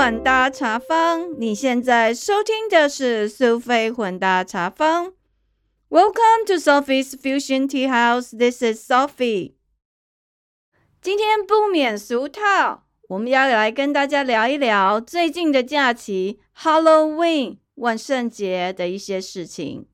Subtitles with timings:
[0.00, 1.38] 混搭茶坊。
[1.38, 5.12] 你现在收听的是苏菲混搭茶坊。
[5.90, 8.34] Welcome to Sophie's Fusion Tea House.
[8.34, 9.56] This is Sophie.
[11.02, 19.86] 今天不免俗套，我们要来跟大家聊一聊最近的假期 Halloween 万圣节的一些事情。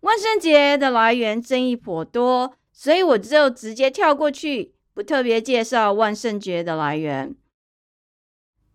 [0.00, 7.34] 万圣节的来源争议颇多，所以我就直接跳过去，不特别介绍万圣节的来源。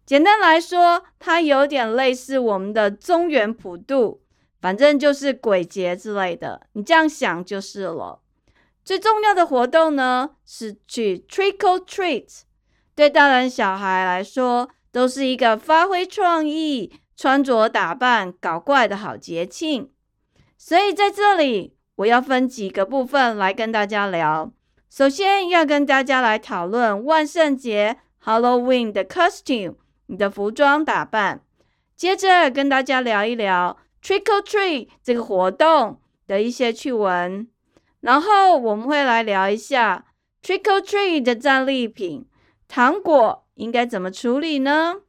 [0.08, 4.22] 简单来说，它有点类似我们的中原普渡，
[4.62, 6.62] 反正就是鬼节之类的。
[6.72, 8.22] 你这样想就是了。
[8.86, 12.44] 最重要的活动呢，是去 trick or treat。
[12.96, 19.92] 对大人小孩来说，都是一个发挥创意、穿着打扮、搞怪的好节庆。
[20.58, 24.54] 所以在这里，我要分几个部分来跟大家聊。
[24.90, 29.76] 首先要跟大家来讨论万圣节 Halloween 的 costume。
[30.08, 31.42] 你的服装打扮，
[31.96, 37.48] 接着跟大家聊一聊 Trick or Treat 这个活动的一些趣闻，
[38.02, 40.06] 然后我们会来聊一下
[40.42, 42.26] Trick or Treat 的战利品
[42.68, 45.02] 糖果应该怎么处理呢？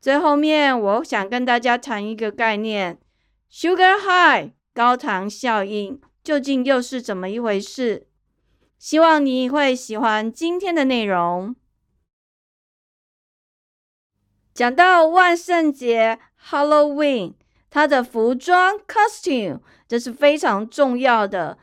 [0.00, 2.98] 最后面我想跟大家谈一个概念
[3.52, 8.06] ，Sugar High 高糖效应究竟又是怎么一回事？
[8.78, 11.56] 希望你会喜欢今天的内容。
[14.58, 16.18] 讲到万圣节
[16.50, 17.34] Halloween，
[17.70, 21.58] 它的服装 costume 这是非常重要的。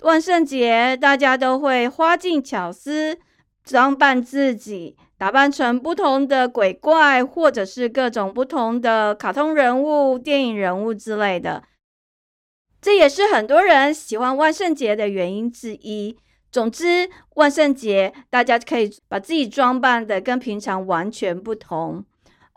[0.00, 3.18] 万圣节大家都会花尽巧思，
[3.62, 11.64] 装扮自己，打扮成不同的鬼怪，或者是各种不同的卡通人物、电影人物之类的。
[12.80, 16.16] 这也是很多人喜欢万圣节的原因之一。
[16.50, 22.06] 总之，万圣节大家可以把自己装扮的跟平常完全不同。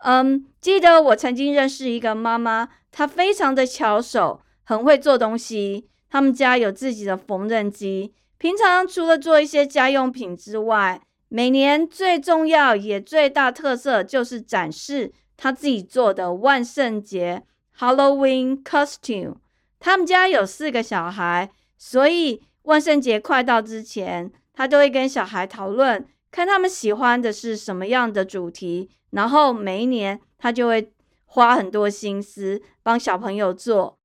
[0.04, 5.88] 嗯，记得我曾经认识一个妈妈，她非常的巧手，很会做东西。
[6.10, 17.44] 他们家有自己的缝纫机，平常除了做一些家用品之外，每年最重要也最大特色就是展示她自己做的万圣节
[17.78, 19.36] Halloween costume。
[19.80, 28.90] 他们家有四个小孩，所以万圣节快到之前，他都会跟小孩讨论，看他们喜欢的是什么样的主题。
[29.10, 30.90] 然后每一年，他就会
[31.26, 33.98] 花很多心思帮小朋友做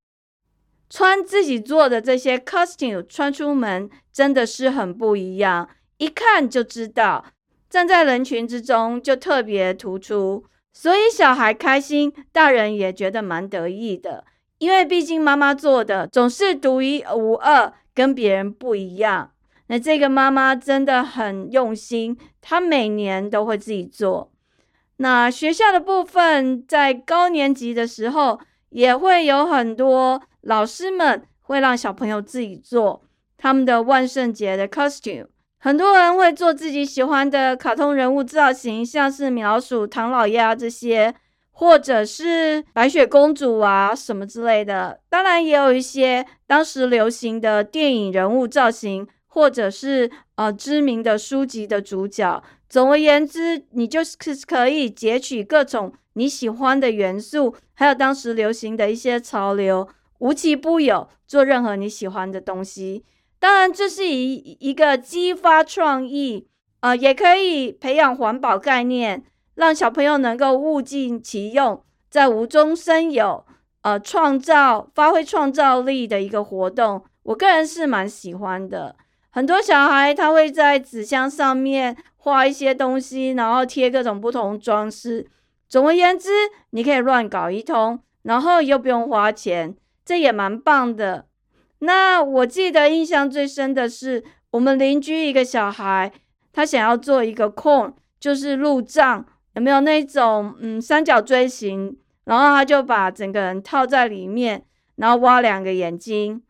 [0.90, 7.26] 穿自己做的这些 costume，穿出门真的是很不一样，一看就知道，
[7.70, 10.46] 站在人群之中就特别突出。
[10.74, 14.26] 所以小孩开心，大人也觉得蛮得意的，
[14.60, 19.32] 因为毕竟妈妈做的总是独一无二，跟别人不一样。
[19.68, 24.32] 那这个妈妈真的很用心，她每年都会自己做。
[24.98, 28.40] 那学校的部分，在高年级的时候，
[28.70, 33.04] 也会有很多老师们会让小朋友自己做
[33.38, 35.28] 他们的万圣节的 costume。
[35.60, 41.14] 很多人会做自己喜欢的卡通人物造型，像是米老鼠、唐老鸭这些，
[41.52, 45.00] 或者是白雪公主啊什么之类的。
[45.10, 52.44] 当然，也有一些当时流行的电影人物造型，或者是呃知名的书籍的主角。
[52.68, 54.18] 总而言之，你就是
[54.48, 59.88] 可以截取各种你喜欢的元素，还有当时流行的一些潮流，
[60.18, 63.06] 无奇不有，做任何你喜欢的东西。
[63.38, 66.48] 当然，这是一一个激发创意，
[66.80, 69.24] 呃，也可以培养环保概念，
[69.54, 73.46] 让小朋友能够物尽其用，在无中生有，
[73.84, 77.04] 呃，创造发挥创造力的一个活动。
[77.22, 78.96] 我个人是蛮喜欢的。
[79.38, 81.96] 很多小孩他会在纸箱上面。
[82.16, 85.28] 画一些东西，然后贴各种不同装饰。
[85.70, 86.30] 总而言之，
[86.72, 91.28] 你可以乱搞一通，然后又不用花钱，这也蛮棒的。
[91.80, 96.12] 那我记得印象最深的是，我们邻居一个小孩，
[96.52, 99.24] 他想要做一个空就是路障，
[99.54, 101.96] 有没有那种嗯三角锥形？
[102.26, 106.42] 然后他就把整个人套在里面，然后挖两个眼睛。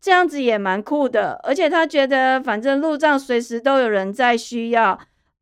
[0.00, 4.98] 这样子也蛮酷的，而且他觉得反正路障随时都有人在需要，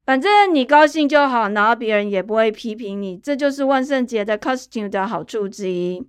[0.06, 6.08] 反正你高兴就好，然后别人也不会批评你，这就是万圣节的 costume 的好处之一。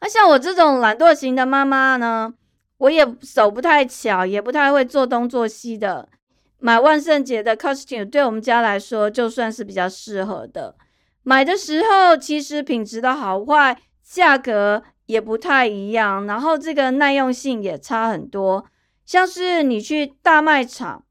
[0.00, 2.34] 那像我这种懒惰型的妈妈呢，
[2.76, 6.10] 我也手不太巧，也不太会做东做西的，
[6.58, 10.76] 买万圣节的 costume 对我们家来说就算是比较适合的。
[11.22, 14.82] 买的时候其实品质的好坏，价格。
[15.06, 18.64] 也不太一样，然后这个耐用性也差很多。
[19.04, 21.04] 像是你去大卖场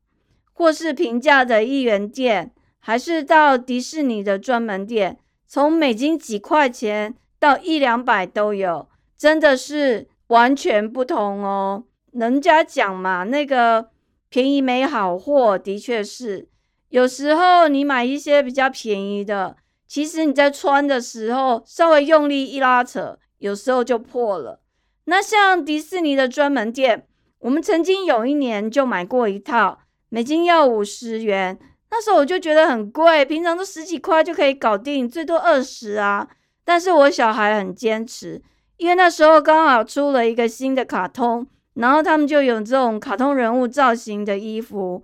[0.53, 11.83] 或是平价的一元店，还是到迪士尼的专门店，从美金几块钱到一两百都有，真的是完全不同哦。
[12.13, 13.89] 人家讲嘛，那个
[14.29, 16.47] 便宜没好货，的确是。
[16.89, 19.55] 有时候你买一些比较便宜的，
[19.87, 24.61] 其实你在穿的时候稍微用力一拉扯，有时候就破了。
[25.05, 27.05] 那像迪士尼的专门店，
[27.39, 29.79] 我们曾经有一年就买过一套，
[30.09, 31.59] 美金要五十元，
[31.89, 36.27] 那时候我就觉得很贵，平常都十几块就可以搞定，最多二十啊。
[36.63, 38.41] 但是我小孩很坚持，
[38.77, 45.03] 因为那时候刚好出了一个新的卡通，然后他们就有这种卡通人物造型的衣服。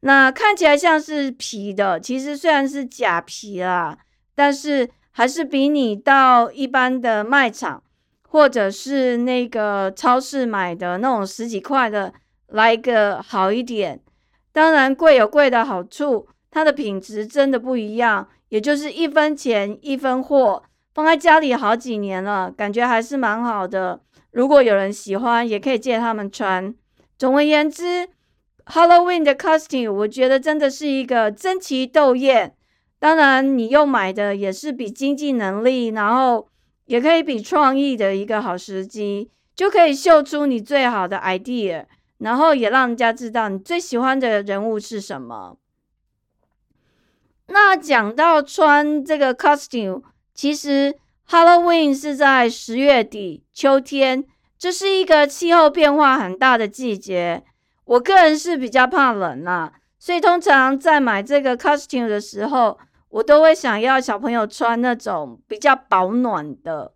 [0.00, 3.98] 那看起来像是皮的，其实虽然是假皮啦，
[4.34, 7.82] 但是还是比你到一般的卖场
[8.28, 12.12] 或者是那个超市买的那种十几块的
[12.48, 14.00] 来个好一点。
[14.52, 20.62] 当然贵有贵的好处，它的品质真的不一样，也就是一分钱一分货，
[20.94, 24.00] 放在家里好几年了，感觉还是蛮好的。
[24.32, 26.74] 如果有人喜欢，也可以借他们穿。
[27.16, 28.08] 总而言之。
[28.64, 32.54] Halloween 的 costume，我觉得真的是一个争奇斗艳。
[33.02, 36.46] 当然，你又买的也是比经济能力，然后
[36.84, 41.86] 也可以比创意的一个好时机，就可以秀出你最好的 idea，
[42.18, 45.56] 然后也让人家知道你最喜欢的人物是什么。
[47.48, 50.02] 那讲到穿这个 costume，
[50.32, 50.94] 其实
[51.28, 54.24] Halloween 是在十月底，秋天，
[54.56, 57.42] 这是一个气候变化很大的季节。
[57.84, 62.78] 我个人是比较怕冷啦，所以通常在买这个 costume 的时候，
[63.12, 66.92] 我都会想要小朋友穿那种比较保暖的。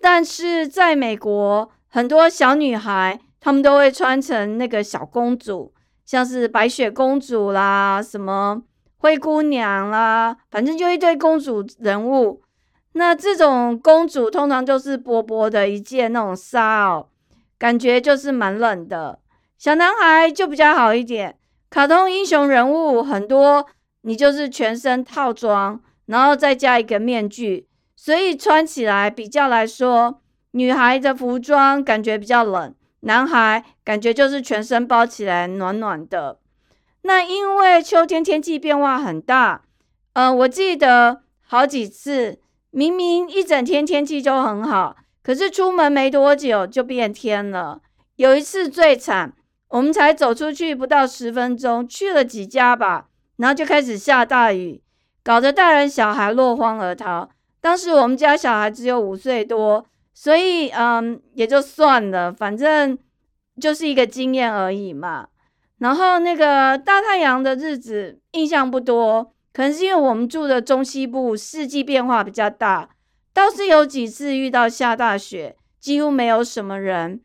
[0.00, 5.72] 但是在美国，很多小女孩她们都会穿成那个小公主，
[6.04, 8.62] 像是白雪公主啦、什么
[8.98, 12.42] 灰姑娘啦，反正就一堆公主人物。
[12.92, 17.08] 那这种公主通常就是薄薄的一件那种纱哦，
[17.58, 19.18] 感觉就是蛮冷的。
[19.56, 21.38] 小男孩就比较好一点，
[21.70, 23.66] 卡通英雄人物很多，
[24.06, 27.66] 你就是全身套装，然后再加一个面具，
[27.96, 30.20] 所以穿起来比较来说，
[30.52, 36.38] 女孩的服装感觉比较冷，男孩感觉就是全身包起来暖暖的。
[37.02, 39.62] 那因为秋天天气变化很大，
[40.12, 42.38] 嗯，我记得好几次，
[42.70, 47.80] 明明一整天天气就很好，可是出门没多久就变天了。
[48.16, 49.32] 有一次最惨。
[49.68, 54.82] 我们才走出去不到十分钟，去了几家吧，然后就开始下大雨，
[55.22, 57.28] 搞得大人小孩落荒而逃。
[57.60, 62.98] 当时我们家小孩只有五岁多，所以嗯也就算了，反正
[63.60, 65.28] 就是一个经验而已嘛。
[65.78, 72.90] 然后那个大太阳的日子印象不多，可能是因为我们住的中西部四季变化比较大，
[73.32, 77.20] 倒是有几次遇到下大雪，几乎没有什么人。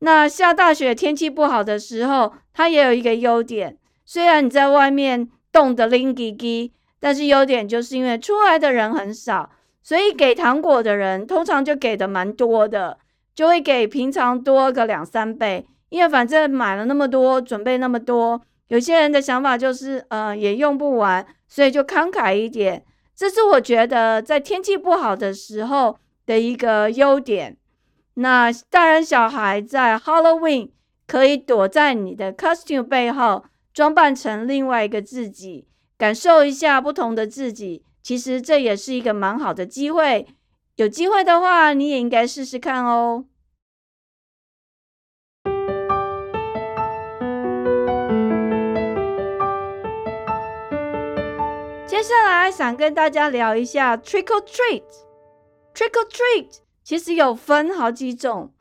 [0.00, 3.78] 那下大雪天气不好的时候，它也有一个优点。
[4.04, 9.50] 虽然你在外面冻得拎叽叽，但是优点就是因为出来的人很少，
[9.82, 12.98] 所以给糖果的人通常就给的蛮多的，
[13.34, 15.66] 就会给平常多个两三倍。
[15.90, 22.82] 因为反正买了那么多，准备那么多，有些人的想法就是，呃，也用不完，所以就慷慨一点。
[23.14, 27.58] 这是我觉得在天气不好的时候的一个优点。
[28.14, 30.70] 那大人小孩在 Halloween
[31.06, 37.84] 可以躲在你的 costume 背后，装扮成另外一个自己，感受一下不同的自己。
[38.02, 40.26] 其实这也是一个蛮好的机会。
[40.76, 43.26] 有机会的话，你也应该试试看哦。
[51.86, 56.48] 接下来想跟大家聊一下 trick or treat，trick or treat。
[56.82, 58.52] 其实有分好几种，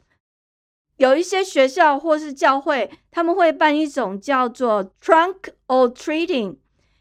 [1.02, 5.36] 有一些学校或是教会，他们会办一种叫做 trunk
[5.68, 6.58] or treating，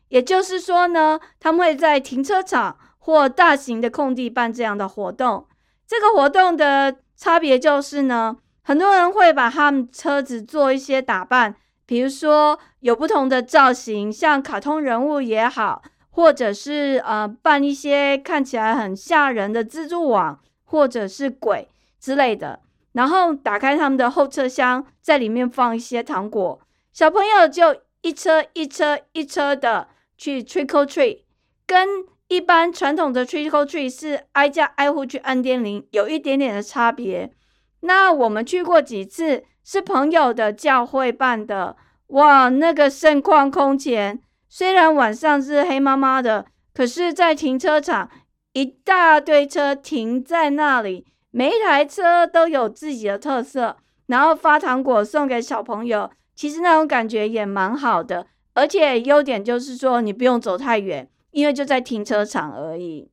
[0.08, 5.46] 也就是说呢，他们会在停车场或大型的空地办这样的活动。
[5.86, 11.54] 这个活动的差别就是呢，很多人会把他们车子做一些打扮，
[11.84, 20.40] 比如说有不同的造型，像卡通人物也好，或者是呃办一些看起来很吓人的蜘蛛网。
[20.64, 21.66] 或者是鬼
[22.00, 22.60] 之类的，
[22.92, 26.60] 然后打开他们的后车厢，在里面放一些糖果，
[26.92, 31.20] 小朋友就一车一车一车的去 trick or treat，
[31.66, 31.88] 跟
[32.28, 37.32] 一般传统的 trick or treat 是挨家挨户去按电铃，有一点点的差别。
[37.80, 41.76] 那我们去过几次，是朋友的教会办的，
[42.08, 48.10] 哇，那个盛况空前，虽然晚上是黑麻麻的，可是，在停车场
[48.52, 58.26] 一大堆车停在那里，每一台车都有自己的特色，然后发糖果送给小朋友，其实那种感觉也蛮好的。
[58.54, 63.10] 而且优点就是说，你不用走太远，因为就在停车场而已。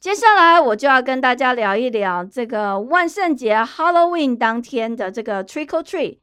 [0.00, 6.18] 接下来我就要跟大家聊一聊这个万圣节 Halloween 当天的这个 Trick or Treat。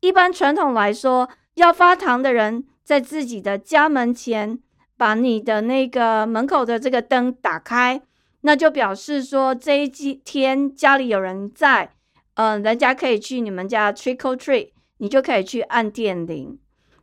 [0.00, 4.58] 一般传统来说，要发糖的人在自己的家门前
[4.96, 8.02] 把你的那个门口的这个灯打开，
[8.46, 11.92] 那就表示说这一天家里有人在，
[12.34, 16.56] 嗯，人家可以去你们家 Trick or Treat，你就可以去按电铃。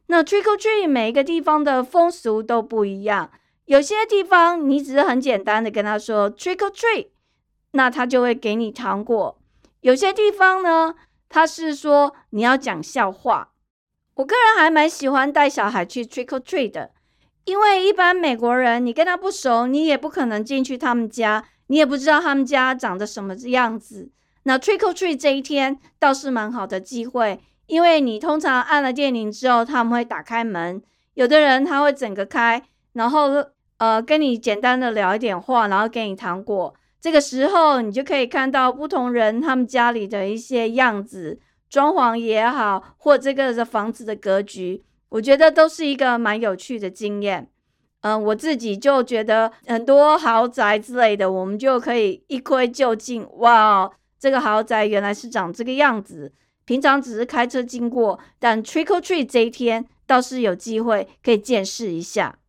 [0.07, 3.29] 那 Trick or Treat 每一个地方的风俗都不一样，
[3.65, 7.09] 有些地方你只是很简单的跟他说 Trick or Treat，
[7.71, 9.38] 那他就会给你糖果。
[9.81, 10.95] 有些地方呢，
[11.27, 13.50] 他是说你要讲笑话。
[14.13, 16.91] 我个人还蛮喜欢带小孩去 Trick or Treat 的，
[17.45, 24.09] 因为一般美国人你跟他不熟，你也不可能进去他们家，你也不知道他们家长得什么样子。
[24.43, 27.39] 那 Trick or Treat 这一天倒是蛮好的机会。
[27.65, 30.81] 因为你通常按了电铃之后，他们会打开门。
[31.13, 33.29] 有的人他会整个开，然后
[33.77, 36.73] 呃跟你简单的聊一点话，然后给你糖果。
[37.00, 44.83] 这个时候你就可以看到不同人他们家里的一些样子，装潢也好，或这个的房子的格局，
[45.13, 47.48] 我觉得都是一个蛮有趣的经验。
[48.01, 53.27] 嗯，我自己就觉得很多豪宅之类的，我们就可以一窥究竟。
[53.38, 53.89] 哇，
[54.20, 56.34] 这个豪宅原来是长这个样子。
[56.65, 62.39] 平常只是开车经过，但 Trick or Treat 这一天倒是有机会可以见识一下。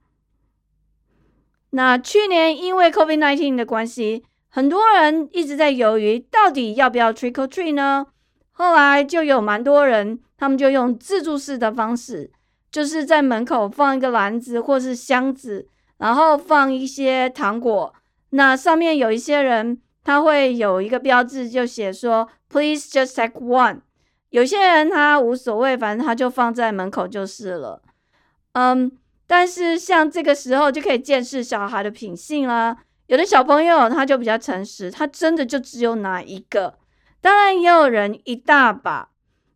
[1.70, 8.06] 那去年因为 COVID nineteen 的关系，很多人一直在犹豫到底要不要 Trick or Treat 呢？
[8.52, 12.30] 后来就有蛮多人，他们就用自助式的方式，
[12.74, 17.94] 就是在门口放一个篮子或是箱子，然后放一些糖果。
[18.30, 23.82] 那上面有一些人，他会有一个标志，就写说 “Please just take one”。
[24.30, 27.80] 有些人他无所谓，反正他就放在门口就是了。
[28.54, 28.90] 嗯，
[29.28, 32.76] 但是像这个时候就可以见识小孩的品性啦。
[33.06, 36.76] 有的小朋友他就比较诚实，他真的就只有拿一个。
[37.20, 39.10] 当然也有人一大把，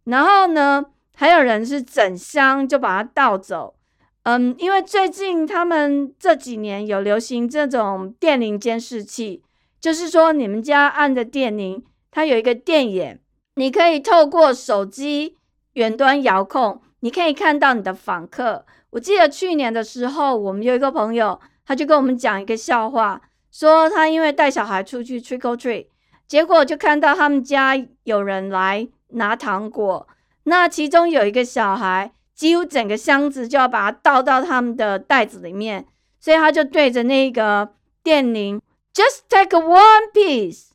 [0.05, 0.85] 然后呢，
[1.21, 3.75] 还有人是整箱就把它倒走。
[4.23, 9.43] 嗯，因为最近他们这几年有流行这种电铃监视器，
[9.81, 13.19] 就是说你们家按的电铃，它有一个电眼。
[13.57, 15.35] 你可以透过手机
[15.73, 18.65] 远端遥控，你可以看到你的访客。
[18.91, 23.21] 我记得去年的时候，我们有一个朋友，他就跟我们讲一个笑话，
[23.51, 25.89] 说他因为带小孩出去 trick or treat，
[26.29, 30.07] 结果就看到他们家有人来拿糖果，
[30.49, 35.87] 那其中有一个小孩几乎整个箱子就要把它倒到他们的袋子里面，
[36.19, 38.61] 所以他就对着那个电铃
[38.95, 40.69] ，just take one piece。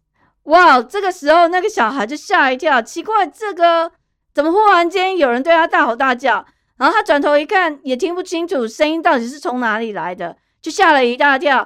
[0.43, 0.81] 哇！
[0.81, 3.91] 这个时候，那个小孩就吓一跳，奇怪，这个
[4.33, 6.45] 怎么忽然间有人对他大吼大叫？
[6.77, 11.65] 然后他转头一看，也听不清楚声音到底是从哪里来的，就吓了一大跳，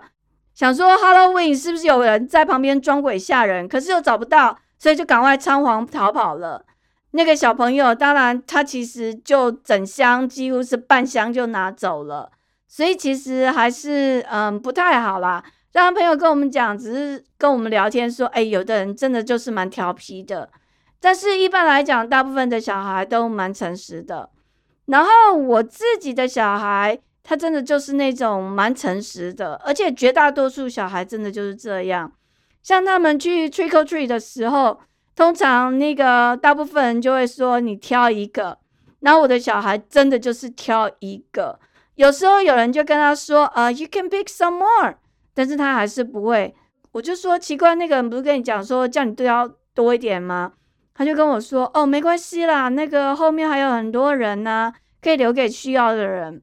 [0.54, 3.68] 想说 Halloween 是不是有人在旁边装鬼吓人？
[3.68, 6.64] 可是又找不到，所以就赶快仓皇逃跑了。
[7.12, 12.32] 那个小朋友，当然他其实就整箱几乎是半箱就拿走了，
[12.68, 15.44] 所以其实还是嗯不太好啦。
[15.72, 20.50] 当朋友跟我们讲，只是跟我们聊天说，哎，有的人真的就是蛮调皮的，
[21.00, 24.30] 但是一般来讲，大部分的小孩都蛮诚实的。
[24.86, 32.12] 然后我自己的小孩，他真的就是那种蛮诚实的，而且绝大多数小孩真的就是这样。
[32.64, 34.80] 像他们去 trick or treat 的时候，
[35.18, 38.60] 通常那个大部分人就会说你挑一个，
[39.00, 41.60] 然后我的小孩真的就是挑一个。
[41.96, 44.94] 有时候有人就跟他说，呃，you can pick some more。
[45.34, 46.54] 但是他还是不会，
[46.92, 50.54] 我就说奇怪，那个人不是跟你讲说叫你都要多一点吗？
[50.94, 54.72] 他就跟我说，哦，没关系啦，那个后面还有很多人呢，
[55.02, 56.40] 可以留给需要的人。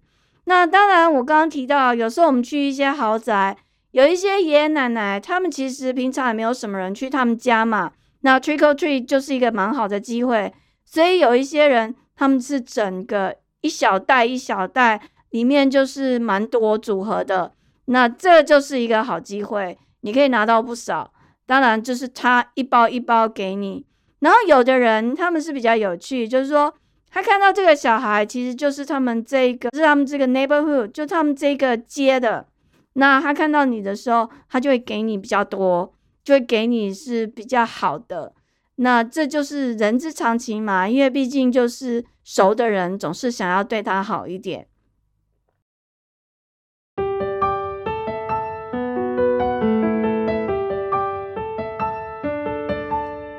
[0.47, 3.57] 那当然，我刚刚提到，有时候我们去一些豪宅，
[3.93, 7.93] 有一些爷爷奶奶，他们其实平常也没有什么人去他们家嘛。
[8.25, 10.50] 那 trick or treat 就是一个蛮好的机会，
[10.83, 17.52] 所以有一些人他们是整个一小袋一小袋，里面就是蛮多组合的。
[17.85, 21.12] 那这就是一个好机会，你可以拿到不少。
[21.45, 23.85] 当然，就是他一包一包给你。
[24.21, 26.73] 然后有的人他们是比较有趣，就是说
[27.11, 32.47] 他看到这个小孩，其实就是他们这个是他们这个 neighborhood，就他们这个街的。
[32.95, 35.93] 那他看到你的时候，他就会给你比较多，
[36.25, 38.33] 就会给你是比较好的。
[38.76, 44.66] 那这就是人之常情嘛因为毕竟就是熟的人总是想要对他好一点。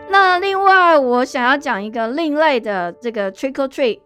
[0.10, 4.00] 那另外我想要讲一个另类的这个 trick or treat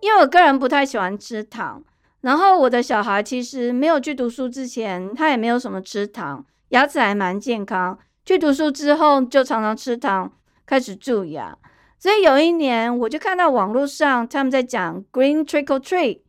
[0.00, 1.82] 因为我个人不太喜欢吃糖
[2.20, 10.30] 然后我的小孩其实没有去读书之前他也没有什么吃糖牙齿还蛮健康去读书之后，就常常吃糖，
[10.66, 11.56] 开始蛀牙。
[11.98, 16.20] 所以有一年，我就看到网络上他们在讲 green Trickle Tree，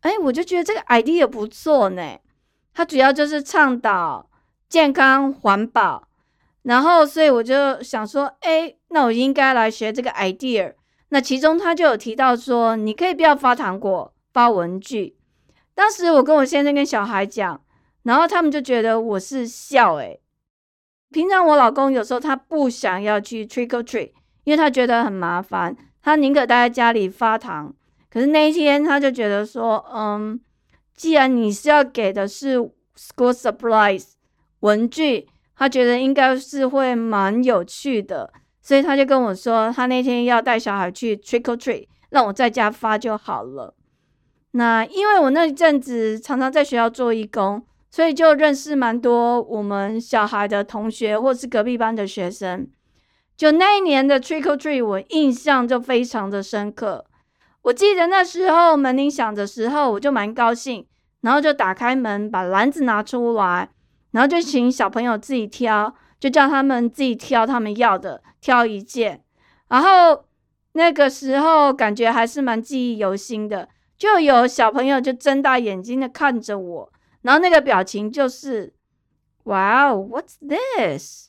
[0.00, 2.18] 哎，我就觉得这个 idea 不错呢。
[2.74, 4.28] 它主要就是倡导
[4.68, 6.06] 健康环保。
[6.62, 10.74] 然后，所以我就想说，哎，那我应该来学这个 idea。
[11.08, 15.16] 那其中他就有提到说，你可以不要发糖果，发文具。
[15.74, 17.62] 当时我跟我先生跟小孩讲，
[18.02, 20.20] 然后他们就觉得我是笑诶。
[21.10, 24.12] 平常我老公有时候他不想要去 trick or treat，
[24.44, 27.74] 因为他觉得很麻烦，他宁可待在家里发糖。
[28.10, 30.40] 可是那一天他就觉得说，嗯，
[30.94, 32.58] 既然你是要给的是
[32.96, 34.12] school supplies
[34.60, 35.28] 文具。
[35.60, 43.74] 他觉得应该是会蛮有趣的，所以他就跟我说，他那天要带小孩去 trick or treat，让我在家发就好了。
[44.52, 52.68] 那因为我那一阵子常常在学校做义工，所以就认识蛮多我们小孩的同学或是隔壁班的学生。
[53.36, 57.04] 就那一年的 trick or treat，我印象就非常的深刻。
[57.62, 60.86] 我记得那时候门铃响的时候，我就蛮高兴，
[61.20, 63.70] 然后就打开门，把篮子拿出来。
[64.10, 69.22] 然后就请小朋友自己挑，就叫他们自己挑他们要的，挑一件。
[69.68, 70.24] 然后
[70.72, 73.68] 那个时候感觉还是蛮记忆犹新的，
[73.98, 76.92] 就有小朋友就睁大眼睛的看着我，
[77.28, 78.72] 然后那个表情就是
[79.44, 81.28] ，Wow, what's this？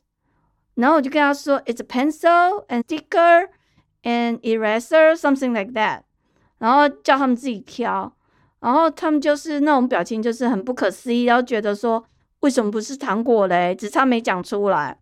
[0.75, 3.49] 然后我就跟他说，It's a pencil and sticker
[4.03, 6.03] and eraser, something like that。
[6.59, 8.15] 然后叫他们自己挑，
[8.61, 12.05] 然后他们就是那种表情，就是很不可思议，然后觉得说。
[12.39, 13.75] 为什么不是糖果嘞？
[13.75, 14.97] 只差没讲出来。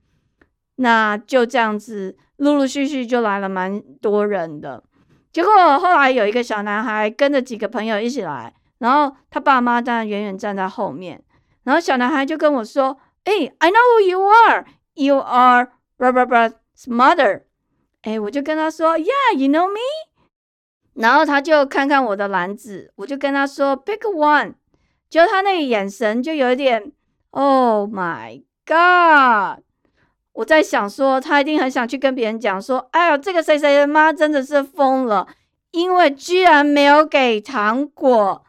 [0.78, 4.84] 那就这样子，陆陆续续就来了蛮多人的。
[5.32, 11.24] 结果后来有一个小男孩跟着几个朋友一起来，然后他爸妈当然远远站在后面。
[11.64, 14.66] 然后小男孩就跟我说：“哎，I know who you are.
[14.94, 16.54] You are blah blah blah's
[16.86, 17.44] mother。”
[18.04, 19.80] 哎，我就跟他说：“Yeah, you know me。”
[20.96, 24.54] 然后他就看看我的篮子，我就跟他说：“Pick one。”
[25.10, 26.92] 就他那个眼神就有点。
[27.32, 29.64] Oh my god！
[30.34, 35.28] 我在想说，他一定很想去跟别人讲说：“哎呀，这个谁谁的妈真的是疯了，
[35.72, 38.46] 因为居然没有给糖果。”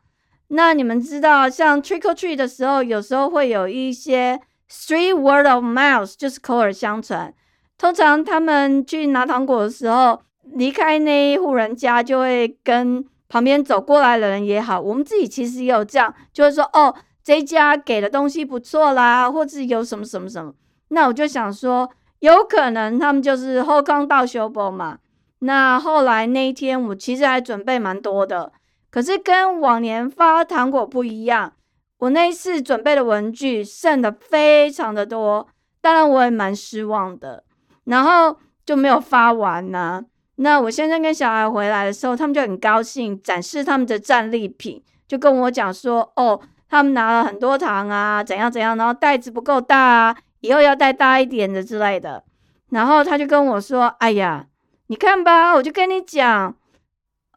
[0.49, 7.33] 那你们知道，像 trick or treat 的时候，有时候会有一些 street word of mouth，就是口耳相传。
[7.77, 16.95] 通常他们去拿糖果的时候，离开那一户人家，就会跟旁边走过来的人也好，我们自己其实也有这样，就会说哦。
[17.25, 20.55] 这家给的东西不错啦，或者有什么什么什么，
[20.89, 24.97] 那我就想说，有可能他们就是后康到修补嘛。
[25.41, 28.51] 那后来那一天，我其实还准备蛮多的，
[28.99, 31.53] 可是跟往年发糖果不一样，
[31.99, 35.47] 我那一次准备的文具剩的非常的多，
[35.81, 37.45] 当然我也蛮失望的，
[37.85, 40.03] 然后就没有发完呢。
[40.35, 46.41] 那我先生跟小孩回来的时候，他们就很高兴，展示他们的战利品，就跟我讲说，哦。
[46.69, 52.25] 他们拿了很多糖啊，怎样怎样，然后袋子不够大啊，以后要带大一点的之类的。
[52.71, 54.47] 然后他就跟我说：“哎呀，
[54.89, 56.57] 你看吧，我就跟你讲，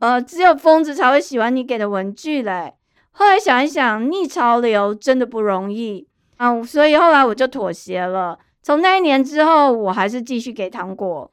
[0.01, 2.73] 呃，只有疯子才会喜欢你给的文具嘞。”
[3.11, 8.37] 后来想一想，逆潮流真的不容易啊，所以后来我就妥协了。
[8.61, 11.31] 从那一年之后，我还是继续给糖果。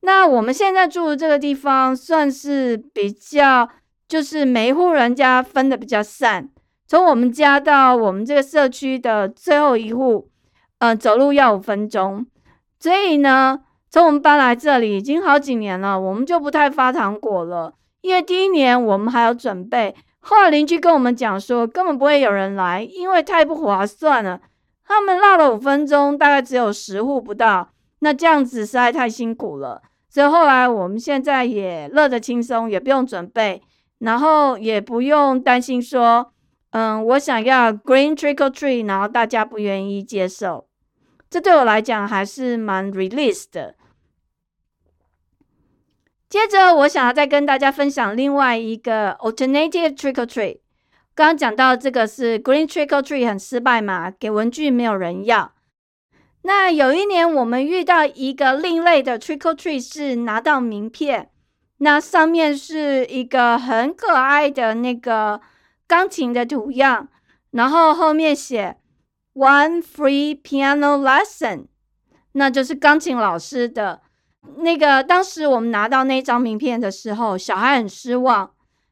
[0.00, 3.68] 那我们现在住的这个地方算是比较。
[4.08, 6.48] 就是每一户人家分的比较散，
[6.86, 10.30] 从我们家到我们这个社区的最后一户，
[10.78, 12.24] 呃，走路要五分钟。
[12.78, 13.62] 所以呢，
[13.96, 17.72] 从我们搬来这里已经好几年了，我们就不太发糖果了。
[18.02, 24.38] 因为第一年我们还有准备，后来邻居跟我们讲说，根本不会有人来，因为太不划算了。
[24.84, 29.80] 他们绕了五分钟，大概只有十户不到，那这样子实在太辛苦了。
[30.10, 33.62] 所以后来我们现在也乐得轻松，也不用准备。
[34.00, 36.34] 然后也不用担心说，
[36.72, 40.66] 嗯，我想要 green trick or Tree，然后大家不愿意接受，
[41.30, 43.74] 这对我来讲还是蛮 release 的。
[46.28, 50.58] 接着，我想要再跟大家分享另外一个 alternative trick or treat。
[51.14, 55.52] 刚刚讲到这个是 green trick or treat 很失败嘛，给文具没有人要。
[56.42, 61.30] 那有一年我们遇到一个另类的 trick or treat，是拿到名片。
[61.78, 65.40] 那上面是一个很可爱的那个
[65.86, 67.08] 钢琴的图样，
[67.52, 68.76] 然后后面写
[69.34, 71.66] “one free piano lesson”。
[72.32, 74.02] 那就是钢琴老师的。
[74.58, 78.50] 那个当时我们拿到那张名片的时候，小孩很失望。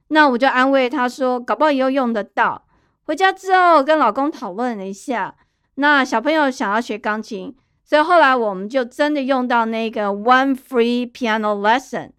[0.08, 2.66] 那我就安慰他说：“搞不好以后用得到。”
[3.04, 5.34] 回家之后跟老公讨论了一下，
[5.76, 12.10] 那小朋友想要学钢琴，所以后来我们就真的用到那个 One Free Piano Lesson。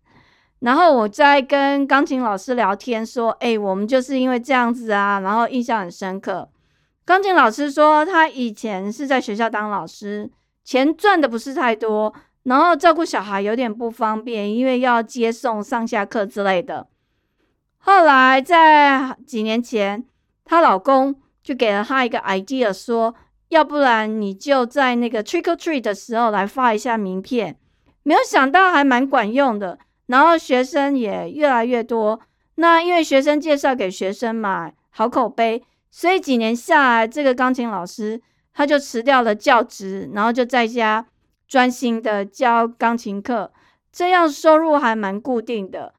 [0.59, 6.49] 然后我在跟钢琴老师聊天说：“哎，我们就是因为这样子啊，然后印象很深刻。”
[7.05, 10.31] 钢琴老师说他以前是在学校当老师，
[10.63, 12.13] 钱赚的不是太多。
[12.45, 16.88] 然后照顾小孩有点不方便，因为要接送上下课之类的。
[17.77, 20.05] 后来在几年前，
[20.43, 23.15] 她老公就给了她一个 idea，说
[23.49, 27.58] 要不然你就在那个 trick or treat 的时候来发一下名片。
[28.03, 32.21] 没有想到还蛮管用的，然后学生也越来越多。
[32.55, 38.21] 那因为学生介绍给学生嘛，好口碑，所以几年下来，这个钢琴老师
[38.53, 41.08] 他就辞掉了教职，然后就在家。
[41.47, 43.51] 专心的教钢琴课，
[43.91, 45.93] 这样收入还蛮固定的，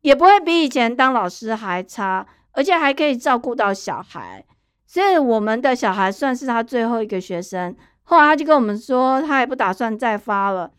[0.00, 4.44] 也不会比以前当老师还差，而且还可以照顾到小孩。
[4.86, 7.76] 所以我们的小孩算是他最后一个学生。
[8.04, 10.70] 后来他就跟我们说，他也不打算再发了。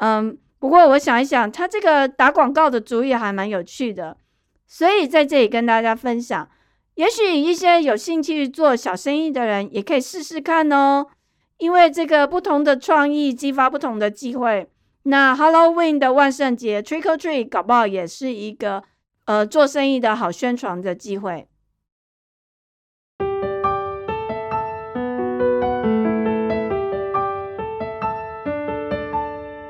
[0.00, 4.18] 嗯，不过我想一想，他这个打广告的主意还蛮有趣的，
[4.66, 6.48] 所以在这里跟大家分享。
[6.94, 11.06] 也许一些有兴趣做小生意的人也可以试试看哦。
[11.58, 14.68] 因为这个不同的创意激发不同的机会，
[15.04, 18.82] 那 Halloween 的万圣节 Trick or Treat 搞不好也是一个
[19.24, 21.48] 呃做生意的好宣传的机会。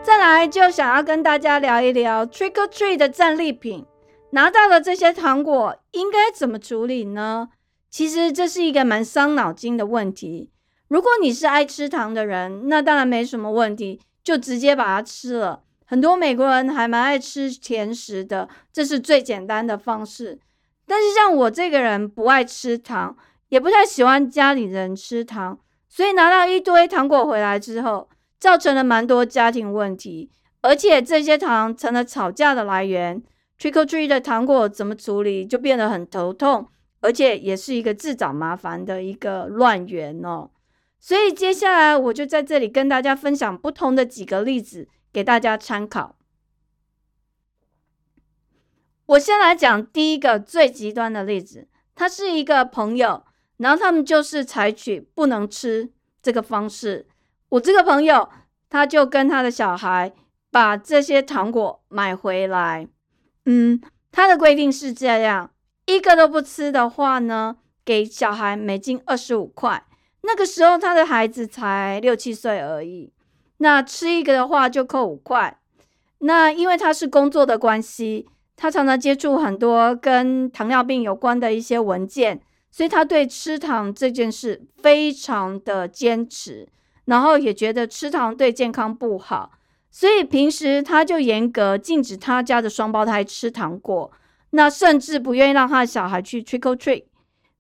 [0.03, 3.87] 再来就想要跟大家聊一聊 Trick or Treat 的战利品，
[4.31, 7.51] 拿到了这些糖果应该怎么处理呢？
[7.89, 10.51] 其实这是一个蛮伤脑筋的问题。
[10.89, 15.63] 如果你是爱吃糖的人，那当然没什么问题，就直接把它吃了。
[15.85, 20.39] 很多美国人还蛮爱吃甜食的，这是最简单的方式。
[20.87, 23.17] 但是像我这个人不爱吃糖，
[23.49, 30.31] 也不太喜欢家里人吃糖，所以拿到一堆糖果回来之后，造成了蛮多家庭问题，
[30.63, 33.23] 而且这些糖成了吵架的来源。
[33.59, 36.69] Trick or treat 的糖果怎么处理，就变得很头痛，
[37.01, 40.51] 而且也是一个自找麻烦的一个乱源哦。
[40.99, 46.17] 所以接下来我就在这里跟大家分享不同的几个例子，给大家参考。
[49.07, 53.25] 我先来讲第一个最极端的例子，他是一个朋友，
[53.59, 57.07] 然后他们就是采取不能吃这个方式。
[57.51, 58.29] 我这个朋友
[58.69, 60.13] 他就跟他的小孩
[60.51, 62.89] 把这些糖果买回来，
[63.45, 63.81] 嗯，
[64.11, 65.53] 他的规定是这样：
[65.85, 69.87] 一个都不吃的话呢，给小孩每斤二十五块。
[70.27, 73.13] 那个时候他的孩子才六七岁而已，
[73.59, 75.59] 那吃一个的话就扣五块。
[76.19, 86.67] 那因为他是工作的关系，他常常接触很多跟糖尿病有关的一些文件，所以他对吃糖这件事非常的坚持，
[87.05, 89.53] 然后也觉得吃糖对健康不好，
[89.91, 94.11] 所以平时他就严格禁止他家的双胞胎吃糖果，
[94.51, 97.05] 那甚至不愿意让他的小孩去 trick or treat。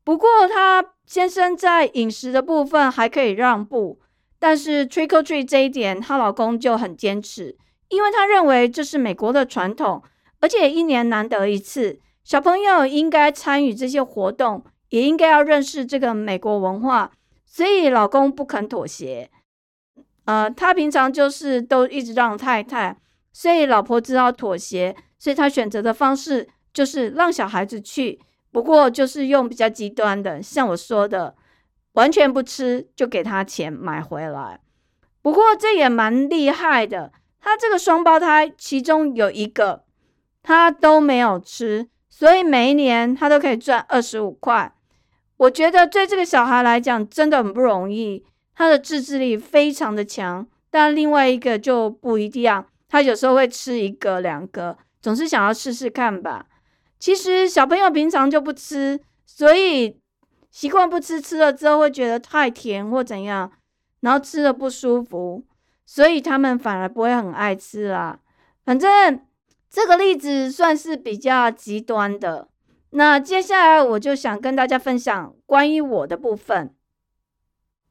[0.02, 0.96] 不过他。
[1.07, 4.01] 先生在饮食的部分还可以让步，
[4.40, 7.57] 但是 trick or treat 这一点，她老公就很坚持，
[7.88, 10.03] 因为他认为这是美国的传统，
[10.40, 17.12] 而且一年难得一次，小朋友应该参与这些活动，也应该要认识这个美国文化，
[17.45, 19.31] 所以老公不肯妥协。
[20.25, 22.99] 呃，他平常就是都一直让太太，
[23.33, 28.19] 所以老婆知道妥协，所以他选择的方式就是让小孩子去。
[28.57, 31.35] 不过就是用比较极端的，像我说的，
[31.92, 34.61] 完全不吃就给他钱买回来。
[35.21, 39.85] 不过这也蛮厉害的，他这个双胞胎其中有一个
[40.42, 44.73] 他都没有吃，所以每一年他都可以赚二十五块。
[45.37, 50.47] 我觉得对这个小孩来讲真的很不容易，他的自制力非常的强。
[50.71, 56.47] 但另外一个就不一样，他有时候会吃一个两个，总是想要试试看吧。
[56.99, 60.01] 其实小朋友平常就不吃，所以
[60.51, 63.53] 习惯不吃，吃了之后会觉得太甜或怎样，
[64.01, 65.45] 然后吃了不舒服，
[65.85, 68.19] 所以他们反而不会很爱吃啦。
[68.65, 69.21] 反正
[69.71, 72.49] 这个例子算是比较极端的。
[72.91, 76.75] 那接下来我就想跟大家分享关于我的部分。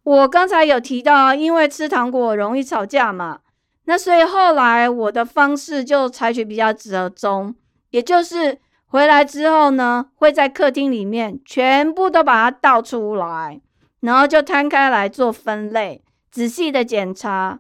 [0.02, 3.41] 我刚才有提到，因为吃糖果容易吵架嘛，
[3.84, 7.54] 那所以后来我的方式就采取比较折中，
[7.91, 8.60] 也就是。
[8.95, 13.60] 回来之后呢，会在客厅里面全部都把它倒出来，
[13.99, 17.60] 然后就摊开来做分类，仔细的检查。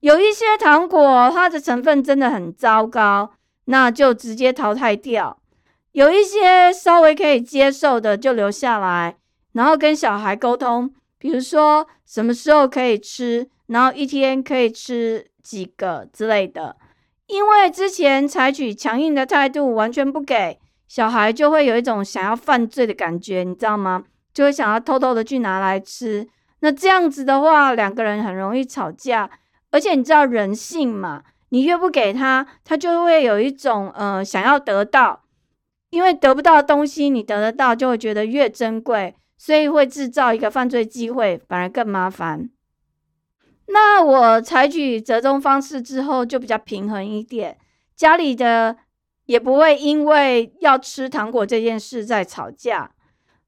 [0.00, 3.32] 有一些糖果它的成分真的很糟糕，
[3.66, 5.36] 那就直接淘汰掉；
[5.92, 9.16] 有一些稍微可以接受的就留下来，
[9.52, 16.76] 然后跟小孩沟通，比如说什么时候可以吃，然后一天可以吃几个之类的。
[17.26, 20.58] 因为之前采取强硬的态度，完全不给
[20.90, 24.02] 小孩，就会有一种想要犯罪的感觉，你知道吗？
[24.34, 26.26] 就会想要偷偷的去拿来吃。
[26.62, 29.30] 那这样子的话，两个人很容易吵架。
[29.70, 31.22] 而且你知道人性嘛？
[31.50, 35.22] 你越不给他，他就会有一种呃想要得到，
[35.90, 42.50] 因为得不到的东西你得得到，就会觉得越珍贵，所以会制造一个犯罪机会，反而更麻烦。
[43.68, 47.56] 那我采取折中方式之后，就比较平衡一点，
[47.94, 48.76] 家里的
[49.30, 52.90] 也不会因为要吃糖果这件事在吵架。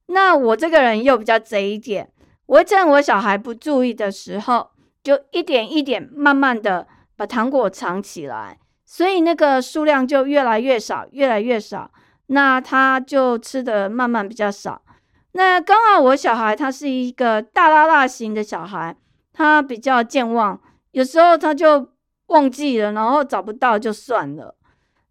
[0.06, 2.08] 那我这个人又比较贼一点，
[2.46, 4.70] 我会趁我小孩不注意的时候。
[5.02, 11.90] 就一点一点慢慢的把糖果藏起来，所以那个数量就越来越少，越来越少。
[12.26, 14.80] 那他就吃的慢慢比较少。
[15.32, 18.96] 那刚好我小孩他是一个大拉拉型的小孩，
[19.32, 20.60] 他比较健忘，
[20.92, 21.88] 有时候他就
[22.26, 24.54] 忘记了，然后找不到就算了。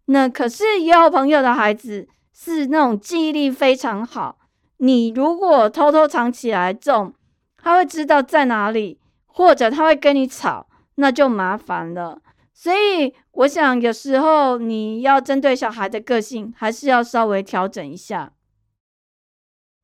[0.06, 4.38] 那可是也有朋友的孩子是那种记忆力非常好，
[4.78, 7.14] 你如果偷偷藏起来种，
[7.56, 8.98] 他会知道在哪里。
[9.34, 12.20] 或者他会跟你吵，那就麻烦了。
[12.52, 18.34] 所以我想，有时候你要针对小孩的个性，还是要稍微调整一下。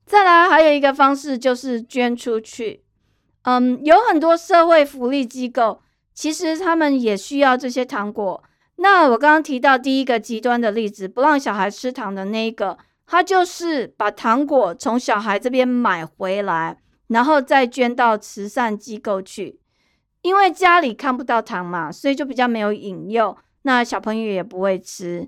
[0.04, 2.85] 再来，还有一个方式就是捐出去。
[3.44, 5.81] 嗯，有很多社会福利机构，
[6.12, 8.44] 其实他们也需要这些糖果。
[8.79, 16.79] 那我刚刚提到第一个极端的例子，不让小孩吃糖的那一个，他就是把糖果从小孩这边买回来。
[17.09, 19.59] 然后再捐到慈善机构去，
[20.21, 25.27] 因为家里看不到糖嘛，所以就比较没有引诱，那小朋友也不会吃。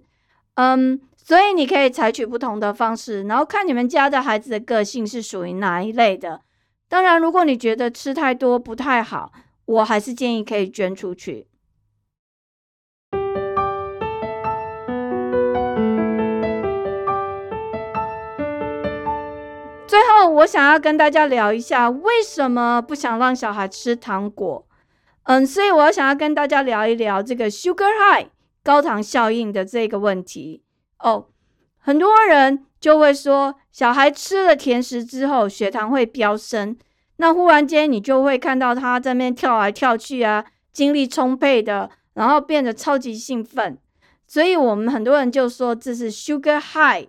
[0.57, 6.43] 嗯，所以你可以采取不同的方式，然后看你们家的孩子的个性是属于哪一类的。
[6.87, 9.33] 当然，如果你觉得吃太多不太好，
[9.65, 11.47] 我还是建议可以捐出去。
[20.21, 24.67] 后，我想要跟大家聊一下，为什么不想让小孩吃糖果？
[25.23, 28.27] 嗯，所以我想要跟大家聊一聊这个 sugar high
[28.63, 30.63] 高糖效应的这个问题。
[30.99, 31.27] 哦，
[31.79, 36.77] 很多人就会说，小孩吃了甜食之后，血糖会飙升，
[37.17, 43.79] 那忽然间你就会看到他在那边跳来跳去啊，精力充沛的，然后变得超级兴奋。
[44.27, 47.09] 所以我们很多人就说这是 sugar high，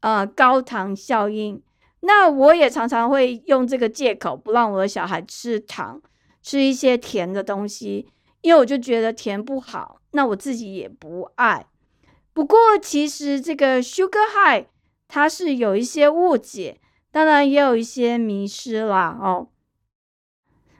[0.00, 1.62] 呃，高糖效应。
[2.00, 6.00] 那我也常常会用这个借口不让我的小孩吃糖，
[6.42, 8.08] 吃一些甜的东西，
[8.40, 10.00] 因为我就觉得甜不好。
[10.12, 11.66] 那我自己也不爱。
[12.32, 14.66] 不过其实这个 sugar high
[15.06, 19.16] 它是有一些误解，当然也有一些迷失啦。
[19.20, 19.48] 哦，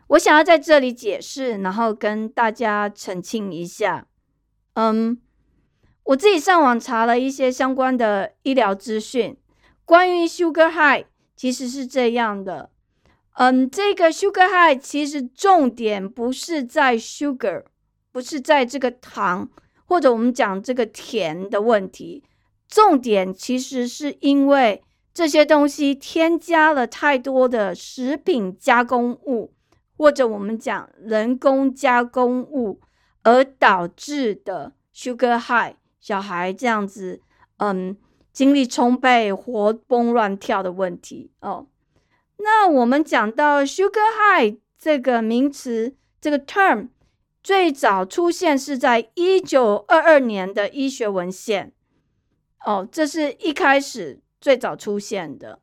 [0.09, 4.07] 我想要在这里解释，然后跟大家澄清一下。
[4.75, 5.21] 嗯，
[6.05, 9.37] 我自己上网查了一些相关的医疗资讯，
[9.85, 11.07] 关于 sugar high。
[11.41, 12.69] 其实是这样的，
[13.37, 17.65] 嗯，这个 sugar high 其实重点不是在 sugar，
[18.13, 19.49] 不是在这个糖
[19.87, 22.23] 或者我们讲这个甜的问题，
[22.69, 29.55] 重点其实是因为这些东西添加了太多的食品加工物，
[29.97, 32.83] 或者我们讲人工加工物
[33.23, 37.23] 而导致的 sugar high，小孩这样子，
[37.57, 37.97] 嗯。
[38.33, 41.67] 精力充沛、活蹦乱跳的问题哦。
[42.39, 46.89] 那我们讲到 sugar high 这个名词，这个 term
[47.43, 51.73] 最早出现是在一九二二年的医学文献
[52.65, 55.61] 哦，这是一开始最早出现的。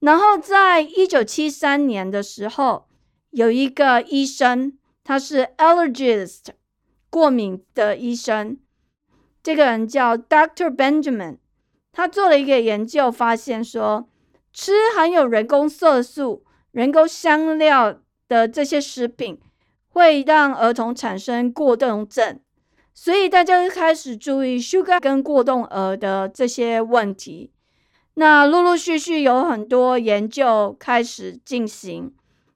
[0.00, 2.86] 然后在一九七三年的时候，
[3.30, 6.46] 有一个医生，他是 allergist
[7.08, 8.58] 过敏的医生，
[9.42, 11.38] 这个人叫 Doctor Benjamin。
[11.96, 14.06] 他做了一个研究，发现说，
[14.52, 19.40] 吃含有人工色素、人工香料的这些食品，
[19.88, 22.38] 会让儿童产生过动症。
[22.92, 27.50] 所以大家就开始注意 sugar 跟过动儿的这些问题。
[28.12, 32.12] 那陆陆续续有很多研究开始进行，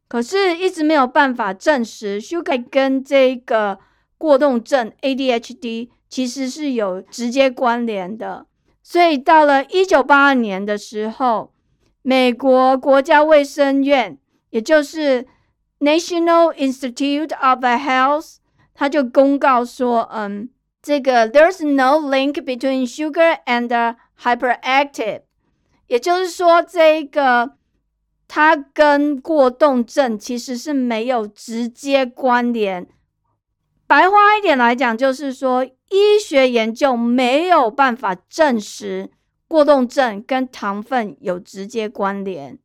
[0.06, 3.78] 可是一直没有办法证实 sugar 跟这个
[4.18, 8.44] 过动症 ADHD 其实是有直接关联的。
[8.82, 11.52] 所以到了一九八二年的时候，
[12.02, 14.18] 美国国家卫生院，
[14.50, 15.26] 也就是
[15.78, 18.36] National Institute of Health，
[18.74, 20.48] 他就公告说，嗯，
[20.82, 25.22] 这个 there's no link between sugar and hyperactive，
[25.86, 27.52] 也就是说，这个
[28.26, 32.86] 它跟过动症其实是没有直接关联。
[33.90, 39.10] 白话一点来讲，就是说，医学研究没有办法证实
[39.48, 42.56] 过动症跟糖分有直接关联，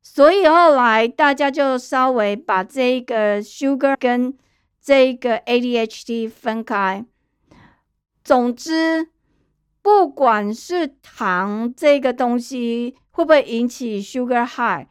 [0.00, 4.38] 所以后来大家就稍微把这一个 sugar 跟
[4.80, 7.04] 这一个 ADHD 分开。
[8.22, 9.08] 总之，
[9.82, 14.86] 不管是糖这个东西会不会引起 sugar high。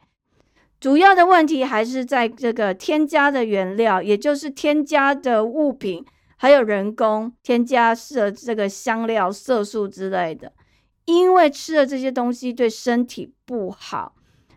[0.84, 6.04] 主要的问题还是在这个添加的原料，也就是添加的物品，
[6.36, 10.52] 还有人工添加的这个香料、色素之类的。
[11.06, 14.14] 因为吃了这些东西对身体不好。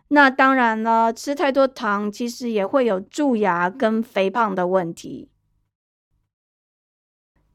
[0.10, 5.30] 那当然了，吃太多糖其实也会有蛀牙跟肥胖的问题。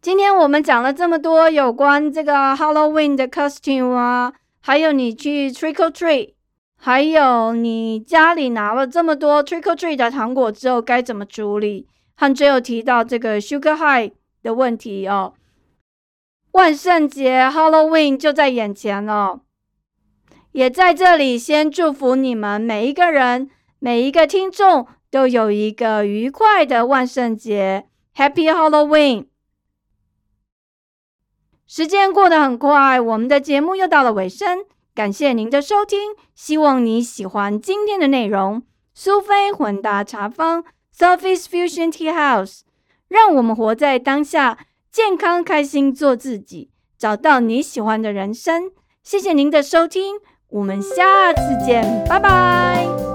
[0.01, 4.33] 今天我们讲了这么多有关这个 Halloween 的 costume 啊，
[4.63, 6.33] 还有你去 trick or treat。
[6.85, 11.87] 还有，你家里拿了这么多 trick or treat 的糖果之后，该怎么处理？
[12.17, 15.35] 和最后提到这个 sugar high 的问题哦。
[16.51, 19.43] 万圣节 Halloween 就在眼前了，
[20.51, 29.27] 也在这里先祝福你们每一个人、每一个听众都有一个愉快的万圣节，Happy Halloween！
[31.69, 34.65] 时间过得很快，我们的节目又到了尾声。
[34.95, 35.99] 感谢您的收听，
[36.35, 38.63] 希望你喜欢今天的内容。
[38.95, 42.61] 苏菲混搭茶坊 （Sophie's Fusion Tea House），
[43.09, 44.59] 让我们活在当下，
[44.91, 48.71] 健康开心做自己，找到你喜欢的人生。
[49.03, 50.17] 谢谢您的收听，
[50.49, 53.12] 我们下次见，拜拜。